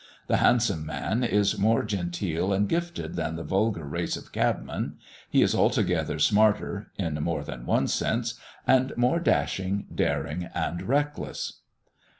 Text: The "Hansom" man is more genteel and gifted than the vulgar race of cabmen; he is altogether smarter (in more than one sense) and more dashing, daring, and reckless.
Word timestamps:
The 0.25 0.37
"Hansom" 0.37 0.83
man 0.83 1.23
is 1.23 1.59
more 1.59 1.83
genteel 1.83 2.53
and 2.53 2.67
gifted 2.67 3.13
than 3.15 3.35
the 3.35 3.43
vulgar 3.43 3.83
race 3.83 4.17
of 4.17 4.31
cabmen; 4.31 4.97
he 5.29 5.43
is 5.43 5.53
altogether 5.53 6.17
smarter 6.17 6.89
(in 6.97 7.21
more 7.21 7.43
than 7.43 7.67
one 7.67 7.87
sense) 7.87 8.33
and 8.65 8.93
more 8.97 9.19
dashing, 9.19 9.85
daring, 9.93 10.49
and 10.55 10.81
reckless. 10.81 11.59